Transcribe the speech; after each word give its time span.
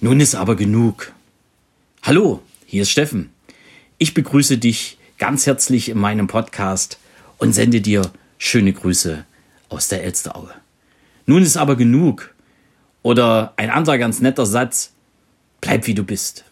Nun 0.00 0.20
ist 0.20 0.36
aber 0.36 0.54
genug. 0.54 1.12
Hallo, 2.04 2.40
hier 2.66 2.82
ist 2.82 2.90
Steffen. 2.90 3.30
Ich 3.98 4.14
begrüße 4.14 4.56
dich 4.56 4.96
ganz 5.18 5.44
herzlich 5.44 5.88
in 5.88 5.98
meinem 5.98 6.28
Podcast 6.28 7.00
und 7.38 7.52
sende 7.52 7.80
dir 7.80 8.12
schöne 8.38 8.72
Grüße 8.72 9.24
aus 9.68 9.88
der 9.88 10.04
Elsteraue. 10.04 10.54
Nun 11.26 11.42
ist 11.42 11.56
aber 11.56 11.74
genug. 11.74 12.32
Oder 13.02 13.54
ein 13.56 13.70
anderer 13.70 13.98
ganz 13.98 14.20
netter 14.20 14.46
Satz, 14.46 14.92
bleib 15.60 15.88
wie 15.88 15.94
du 15.94 16.04
bist. 16.04 16.44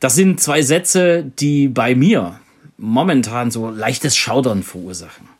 Das 0.00 0.14
sind 0.14 0.38
zwei 0.38 0.60
Sätze, 0.60 1.24
die 1.38 1.68
bei 1.68 1.94
mir 1.94 2.40
momentan 2.76 3.50
so 3.50 3.70
leichtes 3.70 4.18
Schaudern 4.18 4.62
verursachen. 4.62 5.30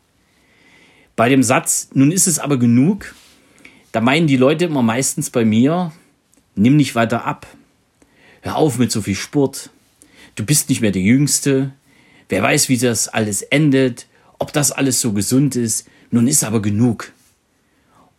Bei 1.15 1.29
dem 1.29 1.43
Satz, 1.43 1.89
nun 1.93 2.11
ist 2.11 2.25
es 2.25 2.39
aber 2.39 2.57
genug, 2.57 3.13
da 3.91 4.01
meinen 4.01 4.25
die 4.25 4.37
Leute 4.37 4.65
immer 4.65 4.81
meistens 4.81 5.29
bei 5.29 5.45
mir, 5.45 5.91
nimm 6.55 6.75
nicht 6.75 6.95
weiter 6.95 7.25
ab. 7.25 7.47
Hör 8.41 8.57
auf 8.57 8.77
mit 8.77 8.91
so 8.91 9.01
viel 9.01 9.15
Sport. 9.15 9.69
Du 10.35 10.45
bist 10.45 10.69
nicht 10.69 10.81
mehr 10.81 10.91
der 10.91 11.01
Jüngste. 11.01 11.71
Wer 12.29 12.41
weiß, 12.41 12.69
wie 12.69 12.77
das 12.77 13.07
alles 13.07 13.41
endet, 13.41 14.07
ob 14.39 14.51
das 14.53 14.71
alles 14.71 14.99
so 14.99 15.13
gesund 15.13 15.55
ist. 15.55 15.87
Nun 16.11 16.27
ist 16.27 16.43
aber 16.43 16.61
genug. 16.61 17.11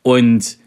Und 0.02 0.58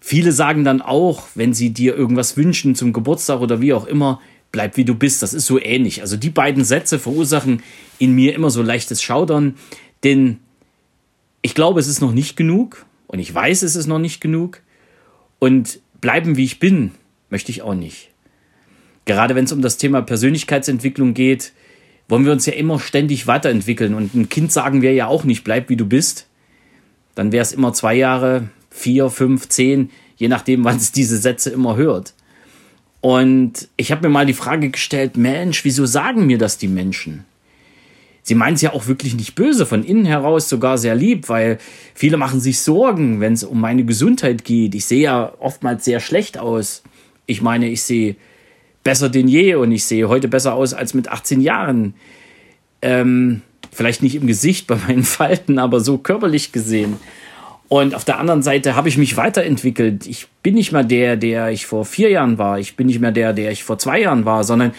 viele 0.00 0.32
sagen 0.32 0.64
dann 0.64 0.82
auch, 0.82 1.28
wenn 1.34 1.54
sie 1.54 1.70
dir 1.70 1.94
irgendwas 1.94 2.36
wünschen 2.36 2.74
zum 2.74 2.92
Geburtstag 2.92 3.40
oder 3.40 3.60
wie 3.60 3.72
auch 3.72 3.86
immer, 3.86 4.20
bleib 4.52 4.76
wie 4.76 4.84
du 4.84 4.94
bist. 4.94 5.22
Das 5.22 5.34
ist 5.34 5.46
so 5.46 5.60
ähnlich. 5.60 6.02
Also 6.02 6.16
die 6.16 6.30
beiden 6.30 6.64
Sätze 6.64 6.98
verursachen 6.98 7.62
in 7.98 8.14
mir 8.14 8.34
immer 8.34 8.50
so 8.50 8.62
leichtes 8.62 9.02
Schaudern, 9.02 9.54
denn 10.02 10.38
ich 11.42 11.54
glaube, 11.54 11.80
es 11.80 11.86
ist 11.86 12.00
noch 12.00 12.12
nicht 12.12 12.36
genug 12.36 12.84
und 13.06 13.18
ich 13.18 13.32
weiß, 13.32 13.62
es 13.62 13.76
ist 13.76 13.86
noch 13.86 13.98
nicht 13.98 14.20
genug 14.20 14.60
und 15.38 15.80
bleiben 16.00 16.36
wie 16.36 16.44
ich 16.44 16.58
bin 16.58 16.92
möchte 17.30 17.50
ich 17.50 17.62
auch 17.62 17.74
nicht. 17.74 18.10
Gerade 19.04 19.34
wenn 19.34 19.44
es 19.44 19.52
um 19.52 19.62
das 19.62 19.76
Thema 19.76 20.02
Persönlichkeitsentwicklung 20.02 21.14
geht, 21.14 21.52
wollen 22.08 22.24
wir 22.24 22.32
uns 22.32 22.46
ja 22.46 22.52
immer 22.52 22.78
ständig 22.78 23.26
weiterentwickeln 23.26 23.94
und 23.94 24.14
ein 24.14 24.28
Kind 24.28 24.52
sagen 24.52 24.82
wir 24.82 24.92
ja 24.92 25.06
auch 25.06 25.24
nicht, 25.24 25.44
bleib 25.44 25.68
wie 25.68 25.76
du 25.76 25.86
bist. 25.86 26.26
Dann 27.14 27.32
wäre 27.32 27.42
es 27.42 27.52
immer 27.52 27.72
zwei 27.72 27.94
Jahre, 27.94 28.50
vier, 28.70 29.10
fünf, 29.10 29.48
zehn, 29.48 29.90
je 30.16 30.28
nachdem, 30.28 30.64
wann 30.64 30.76
es 30.76 30.92
diese 30.92 31.18
Sätze 31.18 31.50
immer 31.50 31.76
hört. 31.76 32.14
Und 33.00 33.68
ich 33.76 33.92
habe 33.92 34.06
mir 34.06 34.12
mal 34.12 34.26
die 34.26 34.34
Frage 34.34 34.68
gestellt, 34.70 35.16
Mensch, 35.16 35.64
wieso 35.64 35.86
sagen 35.86 36.26
mir 36.26 36.36
das 36.36 36.58
die 36.58 36.68
Menschen? 36.68 37.24
Sie 38.22 38.34
meinen 38.34 38.54
es 38.54 38.60
ja 38.60 38.74
auch 38.74 38.86
wirklich 38.86 39.14
nicht 39.14 39.34
böse, 39.34 39.64
von 39.64 39.82
innen 39.82 40.04
heraus 40.04 40.48
sogar 40.48 40.76
sehr 40.76 40.94
lieb, 40.94 41.28
weil 41.28 41.58
viele 41.94 42.18
machen 42.18 42.40
sich 42.40 42.60
Sorgen, 42.60 43.20
wenn 43.20 43.32
es 43.32 43.44
um 43.44 43.60
meine 43.60 43.84
Gesundheit 43.84 44.44
geht. 44.44 44.74
Ich 44.74 44.84
sehe 44.84 45.02
ja 45.02 45.32
oftmals 45.38 45.86
sehr 45.86 46.00
schlecht 46.00 46.36
aus. 46.38 46.82
Ich 47.30 47.42
meine, 47.42 47.68
ich 47.68 47.82
sehe 47.82 48.16
besser 48.82 49.08
denn 49.08 49.28
je 49.28 49.54
und 49.54 49.70
ich 49.72 49.84
sehe 49.84 50.08
heute 50.08 50.28
besser 50.28 50.54
aus 50.54 50.74
als 50.74 50.94
mit 50.94 51.08
18 51.08 51.40
Jahren. 51.40 51.94
Ähm, 52.82 53.42
vielleicht 53.70 54.02
nicht 54.02 54.16
im 54.16 54.26
Gesicht 54.26 54.66
bei 54.66 54.76
meinen 54.76 55.04
Falten, 55.04 55.58
aber 55.58 55.80
so 55.80 55.98
körperlich 55.98 56.52
gesehen. 56.52 56.96
Und 57.68 57.94
auf 57.94 58.04
der 58.04 58.18
anderen 58.18 58.42
Seite 58.42 58.74
habe 58.74 58.88
ich 58.88 58.98
mich 58.98 59.16
weiterentwickelt. 59.16 60.06
Ich 60.08 60.26
bin 60.42 60.54
nicht 60.54 60.72
mehr 60.72 60.82
der, 60.82 61.16
der 61.16 61.50
ich 61.50 61.66
vor 61.66 61.84
vier 61.84 62.10
Jahren 62.10 62.36
war. 62.36 62.58
Ich 62.58 62.74
bin 62.74 62.88
nicht 62.88 62.98
mehr 62.98 63.12
der, 63.12 63.32
der 63.32 63.52
ich 63.52 63.62
vor 63.62 63.78
zwei 63.78 64.00
Jahren 64.00 64.24
war, 64.24 64.42
sondern 64.42 64.72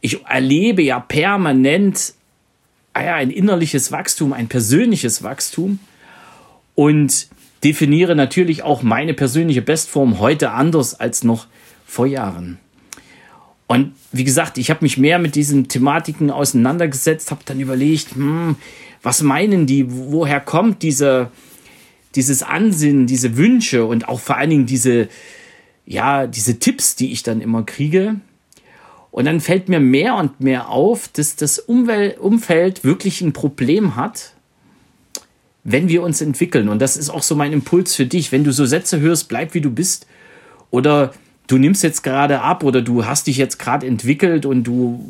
ich 0.00 0.24
erlebe 0.24 0.82
ja 0.82 1.00
permanent 1.00 2.14
ah 2.94 3.14
ein 3.14 3.30
innerliches 3.30 3.92
Wachstum, 3.92 4.32
ein 4.32 4.48
persönliches 4.48 5.22
Wachstum 5.22 5.78
und 6.74 7.28
definiere 7.62 8.16
natürlich 8.16 8.62
auch 8.62 8.82
meine 8.82 9.12
persönliche 9.12 9.60
Bestform 9.62 10.18
heute 10.18 10.52
anders 10.52 10.98
als 10.98 11.24
noch 11.24 11.46
vor 11.90 12.06
Jahren. 12.06 12.58
Und 13.66 13.92
wie 14.12 14.24
gesagt, 14.24 14.58
ich 14.58 14.70
habe 14.70 14.80
mich 14.82 14.96
mehr 14.96 15.18
mit 15.18 15.34
diesen 15.34 15.68
Thematiken 15.68 16.30
auseinandergesetzt, 16.30 17.30
habe 17.30 17.42
dann 17.44 17.60
überlegt, 17.60 18.14
hm, 18.14 18.56
was 19.02 19.22
meinen 19.22 19.66
die, 19.66 19.86
woher 19.88 20.40
kommt 20.40 20.82
diese, 20.82 21.30
dieses 22.14 22.42
Ansinnen, 22.42 23.06
diese 23.06 23.36
Wünsche 23.36 23.84
und 23.84 24.08
auch 24.08 24.20
vor 24.20 24.36
allen 24.36 24.50
Dingen 24.50 24.66
diese, 24.66 25.08
ja, 25.86 26.26
diese 26.26 26.58
Tipps, 26.58 26.96
die 26.96 27.12
ich 27.12 27.22
dann 27.22 27.40
immer 27.40 27.64
kriege. 27.64 28.16
Und 29.10 29.24
dann 29.24 29.40
fällt 29.40 29.68
mir 29.68 29.80
mehr 29.80 30.14
und 30.14 30.40
mehr 30.40 30.68
auf, 30.68 31.08
dass 31.08 31.34
das 31.34 31.58
Umwelt, 31.58 32.18
Umfeld 32.18 32.84
wirklich 32.84 33.20
ein 33.20 33.32
Problem 33.32 33.96
hat, 33.96 34.34
wenn 35.64 35.88
wir 35.88 36.02
uns 36.02 36.20
entwickeln. 36.20 36.68
Und 36.68 36.80
das 36.80 36.96
ist 36.96 37.10
auch 37.10 37.22
so 37.22 37.34
mein 37.34 37.52
Impuls 37.52 37.94
für 37.94 38.06
dich. 38.06 38.30
Wenn 38.30 38.44
du 38.44 38.52
so 38.52 38.64
Sätze 38.66 39.00
hörst, 39.00 39.28
bleib 39.28 39.54
wie 39.54 39.60
du 39.60 39.70
bist. 39.70 40.06
Oder 40.70 41.12
du 41.50 41.58
nimmst 41.58 41.82
jetzt 41.82 42.02
gerade 42.02 42.42
ab 42.42 42.62
oder 42.62 42.80
du 42.80 43.06
hast 43.06 43.26
dich 43.26 43.36
jetzt 43.36 43.58
gerade 43.58 43.86
entwickelt 43.86 44.46
und 44.46 44.64
du 44.64 45.04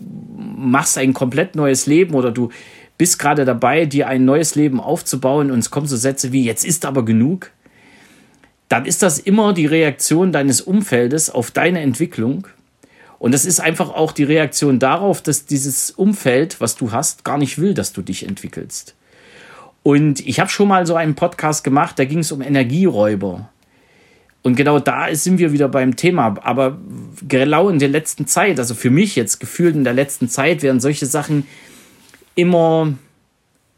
machst 0.57 0.97
ein 0.97 1.13
komplett 1.13 1.55
neues 1.55 1.87
Leben 1.87 2.15
oder 2.15 2.31
du 2.31 2.51
bist 2.97 3.19
gerade 3.19 3.45
dabei, 3.45 3.87
dir 3.87 4.09
ein 4.09 4.25
neues 4.25 4.55
Leben 4.55 4.81
aufzubauen 4.81 5.51
und 5.51 5.59
es 5.59 5.71
kommen 5.71 5.87
so 5.87 5.97
Sätze 5.97 6.33
wie 6.33 6.45
jetzt 6.45 6.65
ist 6.65 6.87
aber 6.87 7.05
genug, 7.05 7.51
dann 8.69 8.87
ist 8.87 9.03
das 9.03 9.19
immer 9.19 9.53
die 9.53 9.67
Reaktion 9.67 10.33
deines 10.33 10.61
Umfeldes 10.61 11.29
auf 11.29 11.51
deine 11.51 11.81
Entwicklung. 11.81 12.47
Und 13.19 13.33
das 13.33 13.45
ist 13.45 13.61
einfach 13.61 13.91
auch 13.91 14.13
die 14.13 14.25
Reaktion 14.25 14.79
darauf, 14.79 15.21
dass 15.23 15.45
dieses 15.45 15.91
Umfeld, 15.91 16.61
was 16.61 16.77
du 16.77 16.93
hast, 16.93 17.23
gar 17.25 17.37
nicht 17.37 17.59
will, 17.59 17.75
dass 17.75 17.93
du 17.93 18.01
dich 18.01 18.27
entwickelst. 18.27 18.95
Und 19.83 20.27
ich 20.27 20.41
habe 20.41 20.49
schon 20.49 20.69
mal 20.69 20.87
so 20.87 20.95
einen 20.95 21.15
Podcast 21.15 21.65
gemacht, 21.65 21.99
da 21.99 22.05
ging 22.05 22.21
es 22.21 22.33
um 22.33 22.41
Energieräuber. 22.41 23.51
Und 24.43 24.57
genau 24.57 24.79
da 24.79 25.15
sind 25.15 25.39
wir 25.39 25.53
wieder 25.53 25.69
beim 25.69 25.97
Thema. 25.97 26.37
Aber 26.43 26.79
genau 27.29 27.69
in 27.69 27.79
der 27.79 27.89
letzten 27.89 28.27
Zeit, 28.27 28.59
also 28.59 28.75
für 28.75 28.91
mich 28.91 29.17
jetzt 29.17 29.39
gefühlt 29.39 29.75
in 29.75 29.85
der 29.85 29.93
letzten 29.93 30.29
Zeit, 30.29 30.63
werden 30.63 30.81
solche 30.81 31.07
Sachen 31.07 31.47
immer 32.35 32.95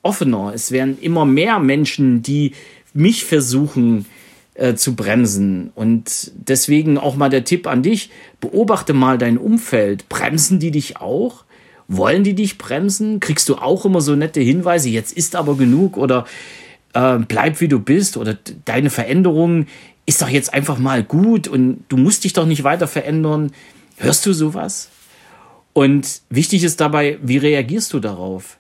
offener. 0.02 0.52
Es 0.54 0.70
werden 0.70 0.98
immer 1.00 1.24
mehr 1.24 1.58
Menschen, 1.58 2.22
die 2.22 2.52
mich 2.94 3.24
versuchen 3.24 4.06
äh, 4.54 4.74
zu 4.74 4.94
bremsen. 4.94 5.72
Und 5.74 6.30
deswegen 6.34 6.98
auch 6.98 7.16
mal 7.16 7.30
der 7.30 7.44
Tipp 7.44 7.66
an 7.66 7.82
dich, 7.82 8.10
beobachte 8.40 8.92
mal 8.92 9.18
dein 9.18 9.38
Umfeld. 9.38 10.08
Bremsen 10.08 10.58
die 10.60 10.70
dich 10.70 10.98
auch? 10.98 11.44
Wollen 11.88 12.22
die 12.22 12.34
dich 12.34 12.58
bremsen? 12.58 13.18
Kriegst 13.18 13.48
du 13.48 13.56
auch 13.56 13.84
immer 13.84 14.00
so 14.00 14.14
nette 14.14 14.40
Hinweise, 14.40 14.88
jetzt 14.88 15.12
ist 15.12 15.34
aber 15.36 15.56
genug 15.56 15.96
oder 15.96 16.26
äh, 16.94 17.18
bleib 17.18 17.60
wie 17.60 17.68
du 17.68 17.78
bist 17.78 18.16
oder 18.16 18.36
deine 18.64 18.90
Veränderungen 18.90 19.68
ist 20.12 20.20
doch 20.20 20.28
jetzt 20.28 20.52
einfach 20.52 20.78
mal 20.78 21.02
gut 21.02 21.48
und 21.48 21.84
du 21.88 21.96
musst 21.96 22.24
dich 22.24 22.34
doch 22.34 22.44
nicht 22.44 22.64
weiter 22.64 22.86
verändern. 22.86 23.50
Hörst 23.96 24.26
du 24.26 24.34
sowas? 24.34 24.90
Und 25.72 26.20
wichtig 26.28 26.64
ist 26.64 26.82
dabei, 26.82 27.18
wie 27.22 27.38
reagierst 27.38 27.94
du 27.94 27.98
darauf? 27.98 28.58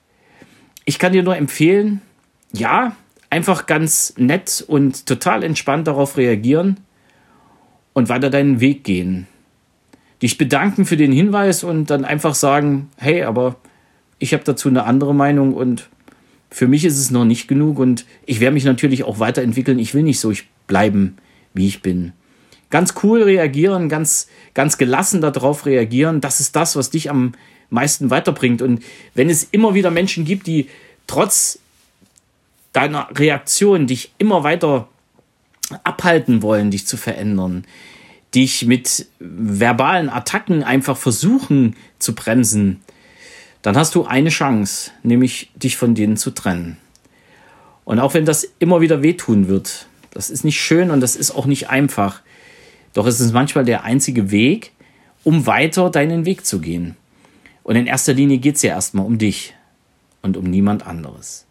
Ich 0.86 0.98
kann 0.98 1.12
dir 1.12 1.22
nur 1.22 1.36
empfehlen, 1.36 2.00
ja, 2.54 2.96
einfach 3.28 3.66
ganz 3.66 4.14
nett 4.16 4.64
und 4.66 5.04
total 5.04 5.42
entspannt 5.42 5.86
darauf 5.88 6.16
reagieren 6.16 6.80
und 7.92 8.08
weiter 8.08 8.30
deinen 8.30 8.60
Weg 8.60 8.82
gehen. 8.82 9.26
Dich 10.22 10.38
bedanken 10.38 10.86
für 10.86 10.96
den 10.96 11.12
Hinweis 11.12 11.64
und 11.64 11.90
dann 11.90 12.06
einfach 12.06 12.34
sagen, 12.34 12.88
hey, 12.96 13.24
aber 13.24 13.56
ich 14.18 14.32
habe 14.32 14.44
dazu 14.44 14.70
eine 14.70 14.84
andere 14.84 15.14
Meinung 15.14 15.52
und 15.52 15.90
für 16.48 16.66
mich 16.66 16.86
ist 16.86 16.98
es 16.98 17.10
noch 17.10 17.26
nicht 17.26 17.46
genug 17.46 17.78
und 17.78 18.06
ich 18.24 18.40
werde 18.40 18.54
mich 18.54 18.64
natürlich 18.64 19.04
auch 19.04 19.18
weiterentwickeln. 19.18 19.78
Ich 19.78 19.92
will 19.92 20.02
nicht 20.02 20.18
so 20.18 20.32
bleiben, 20.66 21.18
wie 21.54 21.66
ich 21.66 21.82
bin. 21.82 22.12
Ganz 22.70 22.94
cool 23.02 23.22
reagieren, 23.22 23.88
ganz, 23.88 24.28
ganz 24.54 24.78
gelassen 24.78 25.20
darauf 25.20 25.66
reagieren. 25.66 26.20
Das 26.20 26.40
ist 26.40 26.56
das, 26.56 26.74
was 26.76 26.90
dich 26.90 27.10
am 27.10 27.32
meisten 27.68 28.10
weiterbringt. 28.10 28.62
Und 28.62 28.82
wenn 29.14 29.28
es 29.28 29.44
immer 29.44 29.74
wieder 29.74 29.90
Menschen 29.90 30.24
gibt, 30.24 30.46
die 30.46 30.68
trotz 31.06 31.58
deiner 32.72 33.08
Reaktion 33.14 33.86
dich 33.86 34.12
immer 34.18 34.44
weiter 34.44 34.88
abhalten 35.84 36.42
wollen, 36.42 36.70
dich 36.70 36.86
zu 36.86 36.96
verändern, 36.96 37.64
dich 38.34 38.66
mit 38.66 39.06
verbalen 39.18 40.08
Attacken 40.08 40.62
einfach 40.62 40.96
versuchen 40.96 41.76
zu 41.98 42.14
bremsen, 42.14 42.80
dann 43.62 43.76
hast 43.76 43.94
du 43.94 44.04
eine 44.04 44.30
Chance, 44.30 44.90
nämlich 45.02 45.50
dich 45.54 45.76
von 45.76 45.94
denen 45.94 46.16
zu 46.16 46.30
trennen. 46.30 46.78
Und 47.84 47.98
auch 47.98 48.14
wenn 48.14 48.24
das 48.24 48.48
immer 48.58 48.80
wieder 48.80 49.02
wehtun 49.02 49.48
wird, 49.48 49.86
das 50.12 50.30
ist 50.30 50.44
nicht 50.44 50.60
schön 50.60 50.90
und 50.90 51.00
das 51.00 51.16
ist 51.16 51.30
auch 51.32 51.46
nicht 51.46 51.70
einfach. 51.70 52.20
Doch 52.92 53.06
es 53.06 53.20
ist 53.20 53.32
manchmal 53.32 53.64
der 53.64 53.84
einzige 53.84 54.30
Weg, 54.30 54.72
um 55.24 55.46
weiter 55.46 55.90
deinen 55.90 56.24
Weg 56.24 56.44
zu 56.44 56.60
gehen. 56.60 56.96
Und 57.62 57.76
in 57.76 57.86
erster 57.86 58.12
Linie 58.12 58.38
geht 58.38 58.56
es 58.56 58.62
ja 58.62 58.70
erstmal 58.70 59.06
um 59.06 59.18
dich 59.18 59.54
und 60.20 60.36
um 60.36 60.44
niemand 60.44 60.86
anderes. 60.86 61.46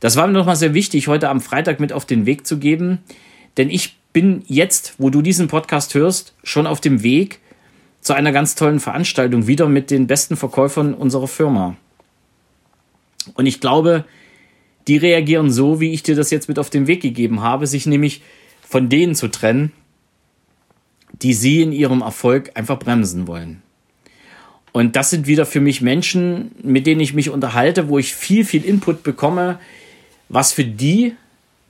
Das 0.00 0.16
war 0.16 0.26
mir 0.26 0.32
nochmal 0.32 0.56
sehr 0.56 0.74
wichtig, 0.74 1.08
heute 1.08 1.28
am 1.28 1.40
Freitag 1.40 1.80
mit 1.80 1.92
auf 1.92 2.04
den 2.04 2.26
Weg 2.26 2.46
zu 2.46 2.58
geben, 2.58 2.98
denn 3.56 3.70
ich 3.70 3.96
bin 4.12 4.42
jetzt, 4.46 4.94
wo 4.98 5.10
du 5.10 5.22
diesen 5.22 5.48
Podcast 5.48 5.94
hörst, 5.94 6.34
schon 6.42 6.66
auf 6.66 6.80
dem 6.80 7.02
Weg 7.02 7.40
zu 8.00 8.12
einer 8.12 8.32
ganz 8.32 8.54
tollen 8.54 8.80
Veranstaltung, 8.80 9.46
wieder 9.46 9.68
mit 9.68 9.90
den 9.90 10.06
besten 10.06 10.36
Verkäufern 10.36 10.92
unserer 10.92 11.26
Firma. 11.26 11.76
Und 13.34 13.46
ich 13.46 13.60
glaube, 13.60 14.04
die 14.88 14.96
reagieren 14.96 15.50
so, 15.50 15.80
wie 15.80 15.92
ich 15.92 16.02
dir 16.02 16.14
das 16.14 16.30
jetzt 16.30 16.48
mit 16.48 16.58
auf 16.58 16.70
den 16.70 16.86
Weg 16.86 17.02
gegeben 17.02 17.40
habe, 17.40 17.66
sich 17.66 17.86
nämlich 17.86 18.22
von 18.66 18.88
denen 18.88 19.14
zu 19.14 19.28
trennen, 19.28 19.72
die 21.22 21.32
sie 21.32 21.62
in 21.62 21.72
ihrem 21.72 22.02
Erfolg 22.02 22.50
einfach 22.54 22.78
bremsen 22.78 23.26
wollen. 23.26 23.62
Und 24.72 24.96
das 24.96 25.10
sind 25.10 25.26
wieder 25.28 25.46
für 25.46 25.60
mich 25.60 25.80
Menschen, 25.80 26.50
mit 26.62 26.86
denen 26.86 27.00
ich 27.00 27.14
mich 27.14 27.30
unterhalte, 27.30 27.88
wo 27.88 27.98
ich 27.98 28.14
viel, 28.14 28.44
viel 28.44 28.64
Input 28.64 29.04
bekomme, 29.04 29.60
was 30.28 30.52
für 30.52 30.64
die 30.64 31.14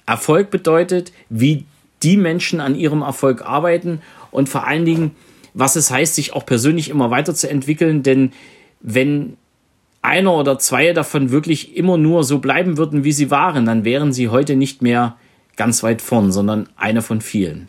Erfolg 0.07 0.51
bedeutet, 0.51 1.13
wie 1.29 1.67
die 2.03 2.17
Menschen 2.17 2.61
an 2.61 2.75
ihrem 2.75 3.03
Erfolg 3.03 3.43
arbeiten 3.43 4.01
und 4.31 4.49
vor 4.49 4.67
allen 4.67 4.85
Dingen, 4.85 5.11
was 5.53 5.77
es 5.77 5.91
heißt, 5.91 6.15
sich 6.15 6.33
auch 6.33 6.47
persönlich 6.47 6.89
immer 6.89 7.11
weiterzuentwickeln. 7.11 8.03
Denn 8.03 8.33
wenn 8.81 9.37
einer 10.05 10.35
oder 10.35 10.59
zwei 10.59 10.93
davon 10.93 11.31
wirklich 11.31 11.77
immer 11.77 11.97
nur 11.97 12.25
so 12.25 12.39
bleiben 12.39 12.77
würden, 12.77 13.05
wie 13.05 13.13
sie 13.13 13.31
waren, 13.31 13.65
dann 13.65 13.85
wären 13.85 14.13
sie 14.13 14.29
heute 14.29 14.55
nicht 14.55 14.83
mehr 14.83 15.17
ganz 15.57 15.83
weit 15.83 16.03
vorn, 16.03 16.31
sondern 16.31 16.69
eine 16.77 17.01
von 17.01 17.23
vielen. 17.23 17.69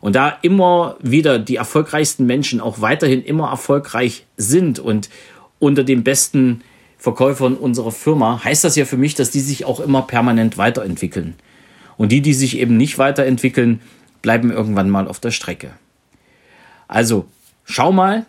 Und 0.00 0.16
da 0.16 0.36
immer 0.42 0.96
wieder 1.02 1.38
die 1.38 1.56
erfolgreichsten 1.56 2.26
Menschen 2.26 2.60
auch 2.60 2.80
weiterhin 2.80 3.22
immer 3.22 3.50
erfolgreich 3.50 4.24
sind 4.36 4.78
und 4.78 5.10
unter 5.58 5.84
den 5.84 6.04
besten 6.04 6.62
Verkäufern 6.98 7.54
unserer 7.54 7.92
Firma, 7.92 8.42
heißt 8.42 8.64
das 8.64 8.76
ja 8.76 8.86
für 8.86 8.96
mich, 8.96 9.14
dass 9.14 9.30
die 9.30 9.40
sich 9.40 9.66
auch 9.66 9.80
immer 9.80 10.02
permanent 10.02 10.56
weiterentwickeln. 10.56 11.34
Und 11.98 12.12
die, 12.12 12.22
die 12.22 12.34
sich 12.34 12.58
eben 12.58 12.78
nicht 12.78 12.96
weiterentwickeln, 12.96 13.80
bleiben 14.22 14.50
irgendwann 14.50 14.88
mal 14.88 15.06
auf 15.06 15.20
der 15.20 15.32
Strecke. 15.32 15.72
Also 16.88 17.26
schau 17.64 17.92
mal, 17.92 18.24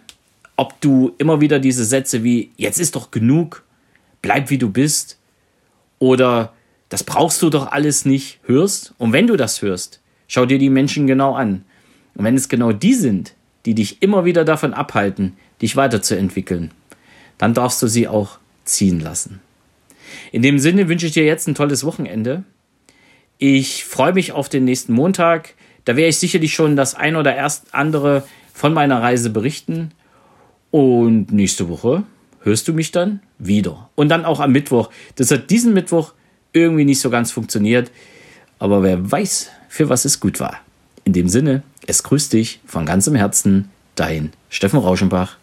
ob 0.56 0.80
du 0.82 1.14
immer 1.18 1.42
wieder 1.42 1.60
diese 1.60 1.86
Sätze 1.86 2.24
wie 2.24 2.52
jetzt 2.58 2.80
ist 2.80 2.96
doch 2.96 3.12
genug, 3.12 3.64
bleib 4.22 4.50
wie 4.50 4.58
du 4.58 4.70
bist 4.70 5.20
oder 6.00 6.54
das 6.90 7.04
brauchst 7.04 7.42
du 7.42 7.50
doch 7.50 7.72
alles 7.72 8.06
nicht 8.06 8.40
hörst. 8.44 8.94
Und 8.98 9.12
wenn 9.12 9.28
du 9.28 9.36
das 9.36 9.62
hörst, 9.62 10.02
schau 10.28 10.46
dir 10.46 10.60
die 10.60 10.70
Menschen 10.70 11.08
genau 11.08 11.34
an. 11.34 11.66
Und 12.16 12.24
wenn 12.24 12.36
es 12.36 12.48
genau 12.48 12.72
die 12.72 12.94
sind, 12.94 13.34
die 13.66 13.74
dich 13.74 14.02
immer 14.02 14.26
wieder 14.26 14.46
davon 14.46 14.74
abhalten, 14.74 15.36
dich 15.62 15.76
weiterzuentwickeln, 15.76 16.72
dann 17.38 17.54
darfst 17.54 17.82
du 17.82 17.88
sie 17.88 18.08
auch 18.08 18.38
ziehen 18.64 19.00
lassen. 19.00 19.42
In 20.32 20.42
dem 20.42 20.60
Sinne 20.60 20.88
wünsche 20.88 21.08
ich 21.08 21.14
dir 21.14 21.26
jetzt 21.26 21.48
ein 21.48 21.56
tolles 21.56 21.84
Wochenende. 21.84 22.44
Ich 23.38 23.84
freue 23.84 24.14
mich 24.14 24.32
auf 24.32 24.50
den 24.50 24.66
nächsten 24.66 24.94
Montag. 24.94 25.56
Da 25.84 25.96
werde 25.96 26.10
ich 26.10 26.18
sicherlich 26.18 26.54
schon 26.54 26.76
das 26.76 26.96
ein 26.96 27.16
oder 27.16 27.36
erst 27.36 27.74
andere 27.74 28.24
von 28.54 28.74
meiner 28.74 29.02
Reise 29.02 29.30
berichten. 29.30 29.92
Und 30.76 31.32
nächste 31.32 31.70
Woche 31.70 32.04
hörst 32.42 32.68
du 32.68 32.74
mich 32.74 32.92
dann 32.92 33.22
wieder. 33.40 33.90
Und 33.96 34.10
dann 34.10 34.26
auch 34.26 34.42
am 34.42 34.52
Mittwoch. 34.52 34.90
Das 35.16 35.32
hat 35.32 35.50
diesen 35.50 35.74
Mittwoch 35.74 36.12
irgendwie 36.52 36.84
nicht 36.84 37.00
so 37.00 37.10
ganz 37.10 37.32
funktioniert. 37.32 37.92
Aber 38.60 38.84
wer 38.84 39.10
weiß, 39.10 39.52
für 39.70 39.88
was 39.88 40.04
es 40.04 40.20
gut 40.20 40.42
war. 40.42 40.58
In 41.06 41.14
dem 41.14 41.30
Sinne, 41.30 41.64
es 41.88 42.04
grüßt 42.04 42.34
dich 42.34 42.60
von 42.66 42.86
ganzem 42.86 43.16
Herzen, 43.16 43.70
dein 43.96 44.34
Steffen 44.50 44.80
Rauschenbach. 44.80 45.38